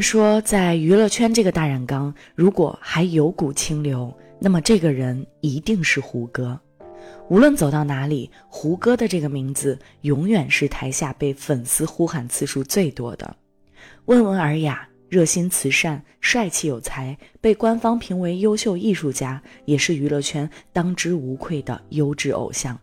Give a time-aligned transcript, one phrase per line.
[0.00, 6.60] 说，在娱乐圈这个大染缸，如果还有股清流，那么这个人一定是胡歌。
[7.28, 13.36] 无论走到哪里，胡歌的这个名字永远是台下被粉丝呼喊次数最多的。
[14.06, 22.78] 温文尔雅、热心慈善、帅气有才，被官方评为优秀艺术家，也是娱乐圈当之无愧的优质偶像。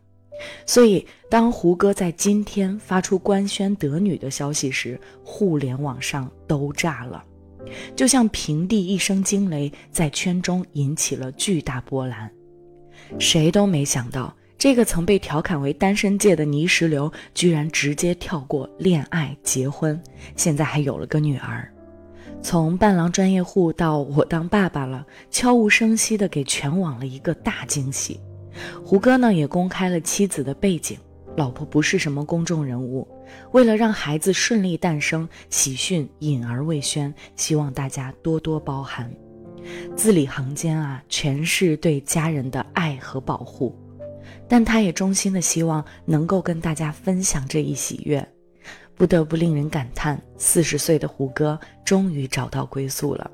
[0.66, 7.24] 所以，当胡歌在今天发出官宣得女的消息时，互联网上都炸了，
[7.96, 12.29] 就像平地一声惊雷，在圈中引起了巨大波澜。
[13.20, 20.02] 谁都没想到，这个曾被调侃为单身界的泥石流，居然直接跳过恋爱、结婚，
[20.36, 21.71] 现在还有了个女儿。
[22.42, 28.20] 从伴郎专业户到我当爸爸了，悄无声息地给全网了一个大惊喜。
[28.83, 30.97] 胡歌呢也公开了妻子的背景，
[31.36, 33.08] 老婆不是什么公众人物。
[33.52, 39.12] 为了让孩子顺利诞生，喜讯隐而未宣，希望大家多多包涵。
[39.95, 43.75] 字里行间啊，全是对家人的爱和保护。
[44.47, 48.25] 但他也衷心的希望能够跟大家分享这一喜悦。
[48.95, 53.30] 不得不令人感叹，四十岁的胡歌终于找到归宿了。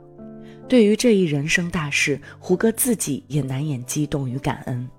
[0.68, 4.90] 对于这一人生大事，胡歌自己也难掩激动与感恩。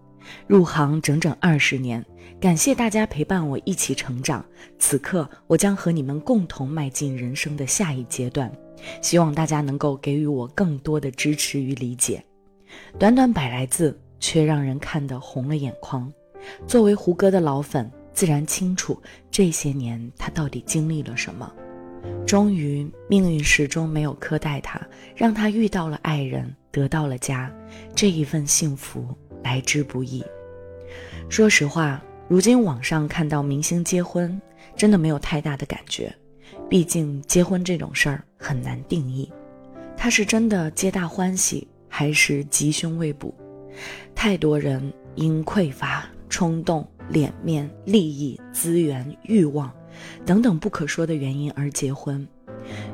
[0.47, 2.05] 入行整整二十年，
[2.41, 4.45] 感谢大家陪伴我一起成长。
[4.79, 8.51] 此刻，我将和你们共同迈进人生的下一阶段。
[9.01, 12.25] 希望大家能够给予我更多的支持与理解。
[12.99, 16.13] 短短百来字，却让人看得红了眼眶。
[16.67, 21.53] 作为胡歌的老粉，自然清楚这些年他到底经历了什么。
[22.27, 24.81] 终于，命运始终没有苛待他，
[25.15, 27.53] 让他遇到了爱人，得到了家。
[27.95, 29.07] 这一份幸福。
[29.43, 30.23] 来之不易。
[31.29, 34.41] 说实话，如今网上看到明星结婚，
[34.77, 36.15] 真的没有太大的感觉。
[36.69, 39.31] 毕竟结婚这种事儿很难定义，
[39.97, 43.35] 他是真的皆大欢喜，还是吉凶未卜？
[44.15, 49.73] 太多人因匮乏、冲动、脸面、利益、资源、欲望
[50.27, 52.27] 等等不可说的原因而结婚。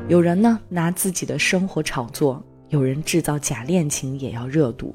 [0.09, 4.95] 有人呢拿自己的生活炒作，有人制造假恋情也要热度。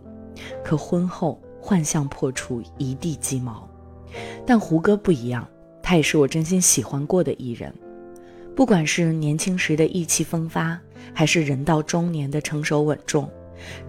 [0.63, 3.67] 可婚后幻象破除，一地鸡毛。
[4.45, 5.47] 但胡歌不一样，
[5.81, 7.73] 他也是我真心喜欢过的艺人。
[8.55, 10.79] 不管是年轻时的意气风发，
[11.13, 13.27] 还是人到中年的成熟稳重，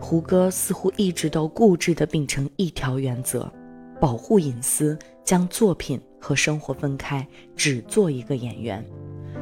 [0.01, 3.53] 胡歌似乎一直都固执地秉承一条原则：
[4.01, 8.83] 保护隐私，将作品和生活分开，只做一个演员。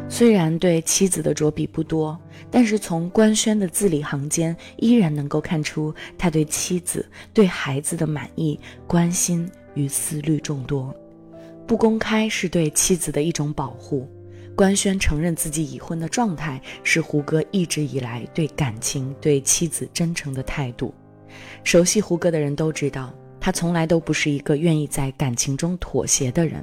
[0.09, 2.19] 虽然对妻子的着笔不多，
[2.51, 10.95] 但是从官宣的字里行间，依然能够看出他对妻子、对孩子的满意、关心与思虑众多。
[11.67, 14.07] 不公开是对妻子的一种保护，
[14.55, 20.93] 官宣承认自己已婚的状态，是胡歌一直以来对感情、对妻子真诚的态度。
[21.65, 26.63] 熟悉胡歌的人都知道，他从来都不是一个愿意在感情中妥协的人。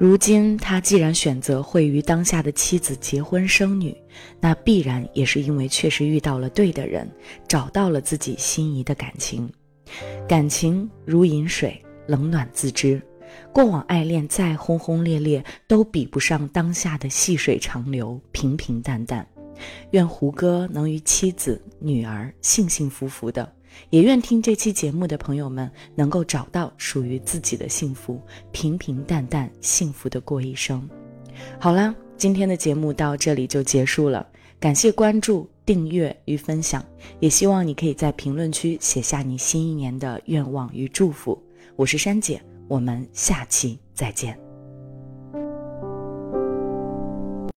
[0.00, 3.94] 如今他既然选择会与当下的妻子结婚生女，
[4.40, 7.06] 那必然也是因为确实遇到了对的人，
[7.46, 9.46] 找到了自己心仪的感情。
[10.26, 12.98] 感情如饮水，冷暖自知。
[13.52, 19.28] 过往爱恋再轰轰烈烈，都比不上当下的细水长流，平平淡淡。
[19.90, 23.52] 愿胡歌能与妻子、女儿幸幸福福的。
[23.90, 28.20] 也愿听这期节目的朋友们能够找到属于自己的幸福，
[28.52, 30.88] 平平淡淡、幸福的过一生。
[31.58, 34.26] 好啦，今天的节目到这里就结束了，
[34.58, 36.84] 感谢关注、订阅与分享，
[37.18, 41.40] 也希望你可以在评论区写下你新一年的愿望与祝福。
[41.76, 44.49] 我是珊姐，我们下期再见。